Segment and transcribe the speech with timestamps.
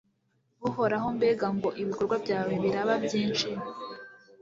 [0.67, 3.49] Uhoraho mbega ngo ibikorwa byawe biraba byinshi